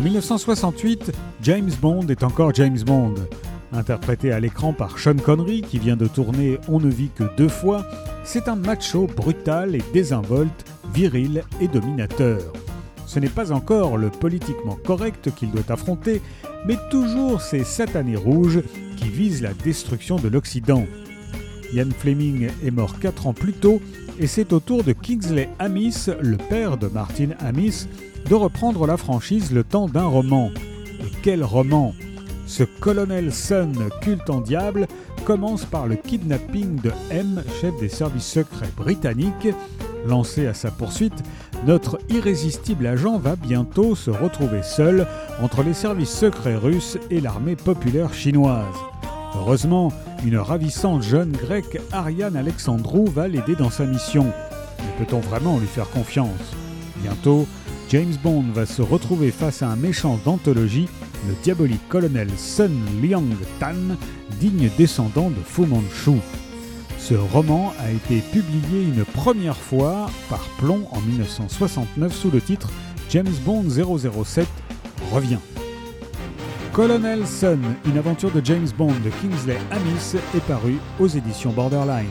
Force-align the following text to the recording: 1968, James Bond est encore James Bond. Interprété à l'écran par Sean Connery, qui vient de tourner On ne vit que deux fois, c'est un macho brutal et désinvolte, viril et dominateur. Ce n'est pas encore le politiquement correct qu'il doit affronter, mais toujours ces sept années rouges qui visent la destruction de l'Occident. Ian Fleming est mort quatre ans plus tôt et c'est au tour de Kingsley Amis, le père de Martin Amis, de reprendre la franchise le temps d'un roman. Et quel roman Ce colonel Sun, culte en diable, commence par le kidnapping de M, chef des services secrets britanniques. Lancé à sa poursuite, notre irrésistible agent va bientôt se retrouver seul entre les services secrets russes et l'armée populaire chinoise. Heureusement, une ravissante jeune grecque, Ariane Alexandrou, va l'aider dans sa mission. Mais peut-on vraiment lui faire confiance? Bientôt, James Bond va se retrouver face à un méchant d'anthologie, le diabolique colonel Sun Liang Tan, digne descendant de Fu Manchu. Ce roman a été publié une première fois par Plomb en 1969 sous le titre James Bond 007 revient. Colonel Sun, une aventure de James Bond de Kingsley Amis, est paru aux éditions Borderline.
1968, 0.00 1.12
James 1.42 1.70
Bond 1.80 2.06
est 2.08 2.22
encore 2.22 2.54
James 2.54 2.78
Bond. 2.84 3.14
Interprété 3.72 4.32
à 4.32 4.40
l'écran 4.40 4.72
par 4.72 4.98
Sean 4.98 5.16
Connery, 5.16 5.62
qui 5.62 5.78
vient 5.78 5.96
de 5.96 6.06
tourner 6.06 6.58
On 6.68 6.78
ne 6.78 6.88
vit 6.88 7.10
que 7.14 7.24
deux 7.36 7.48
fois, 7.48 7.84
c'est 8.24 8.48
un 8.48 8.56
macho 8.56 9.06
brutal 9.06 9.74
et 9.74 9.82
désinvolte, 9.92 10.64
viril 10.94 11.42
et 11.60 11.68
dominateur. 11.68 12.40
Ce 13.06 13.18
n'est 13.18 13.28
pas 13.28 13.52
encore 13.52 13.96
le 13.96 14.10
politiquement 14.10 14.76
correct 14.84 15.30
qu'il 15.34 15.50
doit 15.50 15.70
affronter, 15.70 16.20
mais 16.66 16.76
toujours 16.90 17.40
ces 17.40 17.64
sept 17.64 17.96
années 17.96 18.16
rouges 18.16 18.60
qui 18.96 19.08
visent 19.08 19.42
la 19.42 19.54
destruction 19.54 20.16
de 20.16 20.28
l'Occident. 20.28 20.84
Ian 21.72 21.90
Fleming 21.98 22.48
est 22.64 22.70
mort 22.70 22.98
quatre 22.98 23.26
ans 23.26 23.34
plus 23.34 23.52
tôt 23.52 23.80
et 24.18 24.26
c'est 24.26 24.52
au 24.52 24.60
tour 24.60 24.82
de 24.84 24.92
Kingsley 24.92 25.48
Amis, 25.58 26.06
le 26.20 26.36
père 26.36 26.76
de 26.76 26.88
Martin 26.88 27.30
Amis, 27.40 27.86
de 28.28 28.34
reprendre 28.34 28.86
la 28.86 28.96
franchise 28.96 29.52
le 29.52 29.64
temps 29.64 29.88
d'un 29.88 30.06
roman. 30.06 30.50
Et 31.00 31.12
quel 31.22 31.44
roman 31.44 31.94
Ce 32.46 32.64
colonel 32.64 33.32
Sun, 33.32 33.74
culte 34.02 34.30
en 34.30 34.40
diable, 34.40 34.88
commence 35.24 35.64
par 35.64 35.86
le 35.86 35.96
kidnapping 35.96 36.80
de 36.80 36.90
M, 37.10 37.42
chef 37.60 37.78
des 37.78 37.88
services 37.88 38.26
secrets 38.26 38.72
britanniques. 38.76 39.48
Lancé 40.06 40.46
à 40.46 40.54
sa 40.54 40.70
poursuite, 40.70 41.22
notre 41.66 41.98
irrésistible 42.08 42.86
agent 42.86 43.18
va 43.18 43.36
bientôt 43.36 43.94
se 43.94 44.10
retrouver 44.10 44.62
seul 44.62 45.06
entre 45.42 45.62
les 45.62 45.74
services 45.74 46.16
secrets 46.16 46.56
russes 46.56 46.98
et 47.10 47.20
l'armée 47.20 47.56
populaire 47.56 48.14
chinoise. 48.14 48.74
Heureusement, 49.36 49.92
une 50.24 50.38
ravissante 50.38 51.02
jeune 51.02 51.32
grecque, 51.32 51.80
Ariane 51.92 52.36
Alexandrou, 52.36 53.06
va 53.06 53.28
l'aider 53.28 53.54
dans 53.54 53.70
sa 53.70 53.84
mission. 53.84 54.26
Mais 54.78 55.04
peut-on 55.04 55.20
vraiment 55.20 55.58
lui 55.58 55.66
faire 55.66 55.88
confiance? 55.90 56.54
Bientôt, 57.02 57.46
James 57.90 58.14
Bond 58.22 58.44
va 58.52 58.66
se 58.66 58.82
retrouver 58.82 59.30
face 59.30 59.62
à 59.62 59.68
un 59.68 59.76
méchant 59.76 60.18
d'anthologie, 60.24 60.88
le 61.26 61.34
diabolique 61.42 61.88
colonel 61.88 62.28
Sun 62.36 62.72
Liang 63.02 63.24
Tan, 63.60 63.96
digne 64.40 64.70
descendant 64.76 65.30
de 65.30 65.42
Fu 65.44 65.62
Manchu. 65.62 66.20
Ce 66.98 67.14
roman 67.14 67.72
a 67.80 67.90
été 67.90 68.20
publié 68.20 68.82
une 68.82 69.04
première 69.04 69.56
fois 69.56 70.10
par 70.28 70.40
Plomb 70.58 70.86
en 70.90 71.00
1969 71.00 72.14
sous 72.14 72.30
le 72.30 72.40
titre 72.40 72.70
James 73.10 73.32
Bond 73.46 73.64
007 73.70 74.46
revient. 75.10 75.38
Colonel 76.78 77.26
Sun, 77.26 77.58
une 77.86 77.98
aventure 77.98 78.30
de 78.30 78.40
James 78.44 78.68
Bond 78.78 78.94
de 79.04 79.10
Kingsley 79.20 79.58
Amis, 79.72 80.14
est 80.36 80.46
paru 80.46 80.76
aux 81.00 81.08
éditions 81.08 81.50
Borderline. 81.50 82.06